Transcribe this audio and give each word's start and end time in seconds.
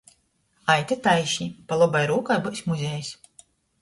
Ejte 0.75 0.95
taišni, 1.07 1.47
pa 1.67 1.77
lobai 1.81 2.01
rūkai 2.13 2.39
byus 2.47 2.65
muzejs. 2.71 3.13